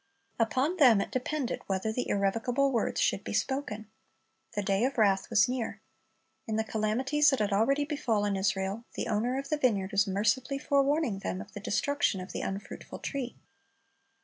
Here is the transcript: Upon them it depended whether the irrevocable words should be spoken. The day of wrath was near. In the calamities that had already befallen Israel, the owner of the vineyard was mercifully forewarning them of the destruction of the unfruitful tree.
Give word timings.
Upon 0.39 0.77
them 0.77 0.99
it 0.99 1.11
depended 1.11 1.61
whether 1.67 1.91
the 1.93 2.09
irrevocable 2.09 2.71
words 2.71 2.99
should 2.99 3.23
be 3.23 3.33
spoken. 3.33 3.87
The 4.55 4.63
day 4.63 4.83
of 4.83 4.97
wrath 4.97 5.29
was 5.29 5.47
near. 5.47 5.79
In 6.47 6.55
the 6.55 6.63
calamities 6.63 7.29
that 7.29 7.37
had 7.37 7.53
already 7.53 7.85
befallen 7.85 8.35
Israel, 8.35 8.83
the 8.95 9.07
owner 9.07 9.37
of 9.37 9.49
the 9.49 9.57
vineyard 9.57 9.91
was 9.91 10.07
mercifully 10.07 10.57
forewarning 10.57 11.19
them 11.19 11.39
of 11.39 11.53
the 11.53 11.59
destruction 11.59 12.19
of 12.19 12.31
the 12.31 12.41
unfruitful 12.41 12.97
tree. 12.97 13.35